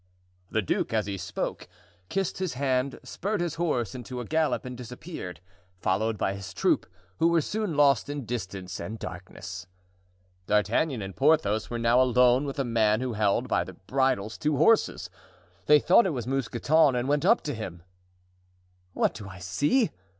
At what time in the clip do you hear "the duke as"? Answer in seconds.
0.49-1.05